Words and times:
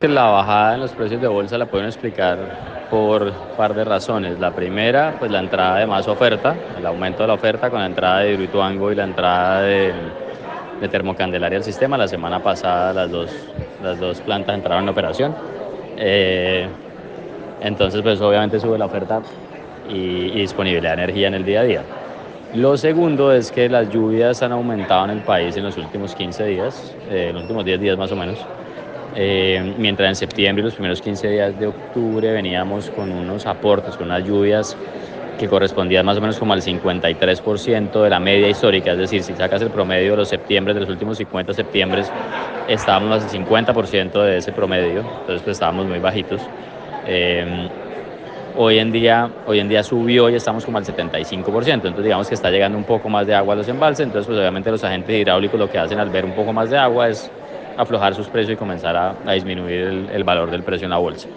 La 0.00 0.24
bajada 0.24 0.74
en 0.74 0.80
los 0.80 0.92
precios 0.92 1.22
de 1.22 1.26
bolsa 1.26 1.56
la 1.56 1.64
pueden 1.64 1.86
explicar 1.86 2.36
por 2.90 3.22
un 3.22 3.56
par 3.56 3.74
de 3.74 3.82
razones. 3.82 4.38
La 4.38 4.50
primera, 4.50 5.16
pues 5.18 5.30
la 5.30 5.38
entrada 5.38 5.78
de 5.78 5.86
más 5.86 6.06
oferta, 6.06 6.54
el 6.76 6.84
aumento 6.84 7.22
de 7.22 7.28
la 7.28 7.32
oferta 7.32 7.70
con 7.70 7.80
la 7.80 7.86
entrada 7.86 8.18
de 8.18 8.34
Hidroituango 8.34 8.92
y 8.92 8.94
la 8.94 9.04
entrada 9.04 9.62
de, 9.62 9.94
de 10.82 10.88
Termocandelaria 10.88 11.56
al 11.56 11.64
sistema. 11.64 11.96
La 11.96 12.08
semana 12.08 12.42
pasada 12.42 12.92
las 12.92 13.10
dos, 13.10 13.30
las 13.82 13.98
dos 13.98 14.20
plantas 14.20 14.56
entraron 14.56 14.82
en 14.82 14.90
operación. 14.90 15.34
Eh, 15.96 16.68
entonces, 17.62 18.02
pues 18.02 18.20
obviamente 18.20 18.60
sube 18.60 18.76
la 18.76 18.84
oferta 18.84 19.22
y, 19.88 20.28
disponibilidad 20.40 20.94
de 20.94 21.04
energía 21.04 21.28
en 21.28 21.34
el 21.34 21.44
día 21.46 21.60
a 21.60 21.64
día. 21.64 21.82
Lo 22.54 22.76
segundo 22.76 23.32
es 23.32 23.50
que 23.50 23.70
las 23.70 23.88
lluvias 23.88 24.42
han 24.42 24.52
aumentado 24.52 25.06
en 25.06 25.12
el 25.12 25.20
país 25.20 25.56
en 25.56 25.64
los 25.64 25.78
últimos 25.78 26.14
15 26.14 26.44
días, 26.44 26.94
eh, 27.08 27.30
los 27.32 27.44
últimos 27.44 27.64
10 27.64 27.80
días 27.80 27.96
más 27.96 28.12
o 28.12 28.16
menos. 28.16 28.38
Eh, 29.18 29.74
mientras 29.78 30.10
en 30.10 30.16
septiembre 30.16 30.60
y 30.60 30.64
los 30.64 30.74
primeros 30.74 31.00
15 31.00 31.28
días 31.30 31.58
de 31.58 31.66
octubre 31.66 32.32
veníamos 32.32 32.90
con 32.90 33.12
unos 33.12 33.46
aportes, 33.46 33.96
con 33.96 34.08
unas 34.08 34.22
lluvias 34.24 34.76
que 35.38 35.48
correspondían 35.48 36.04
más 36.04 36.18
o 36.18 36.20
menos 36.20 36.38
como 36.38 36.52
al 36.52 36.60
53% 36.60 38.02
de 38.02 38.10
la 38.10 38.20
media 38.20 38.50
histórica, 38.50 38.92
es 38.92 38.98
decir, 38.98 39.22
si 39.22 39.34
sacas 39.34 39.62
el 39.62 39.70
promedio 39.70 40.12
de 40.12 40.16
los 40.18 40.28
septiembre, 40.28 40.74
de 40.74 40.80
los 40.80 40.90
últimos 40.90 41.16
50 41.16 41.54
septiembre, 41.54 42.02
estábamos 42.66 43.22
al 43.22 43.30
50% 43.30 44.22
de 44.22 44.36
ese 44.38 44.52
promedio, 44.52 45.00
entonces 45.00 45.42
pues 45.42 45.54
estábamos 45.54 45.86
muy 45.86 45.98
bajitos. 45.98 46.42
Eh, 47.06 47.70
hoy 48.52 48.78
en 48.78 48.92
día 48.92 49.30
hoy 49.46 49.60
en 49.60 49.68
día 49.68 49.82
subió 49.82 50.28
y 50.28 50.34
estamos 50.34 50.64
como 50.64 50.76
al 50.76 50.84
75%, 50.84 51.88
entonces 51.88 52.04
digamos 52.04 52.28
que 52.28 52.34
está 52.34 52.50
llegando 52.50 52.76
un 52.76 52.84
poco 52.84 53.08
más 53.08 53.26
de 53.26 53.34
agua 53.34 53.54
a 53.54 53.56
los 53.56 53.68
embalses, 53.68 54.04
entonces 54.04 54.26
pues 54.26 54.38
obviamente 54.38 54.70
los 54.70 54.84
agentes 54.84 55.16
hidráulicos 55.16 55.58
lo 55.58 55.68
que 55.68 55.78
hacen 55.78 55.98
al 56.00 56.10
ver 56.10 56.24
un 56.26 56.34
poco 56.34 56.52
más 56.52 56.68
de 56.70 56.76
agua 56.76 57.08
es 57.08 57.32
aflojar 57.76 58.14
sus 58.14 58.28
precios 58.28 58.54
y 58.54 58.56
comenzar 58.56 58.96
a, 58.96 59.32
disminuir 59.32 59.80
el, 59.80 60.10
el 60.10 60.24
valor 60.24 60.50
del 60.50 60.62
precio 60.62 60.86
en 60.86 60.90
la 60.90 60.98
bolsa. 60.98 61.28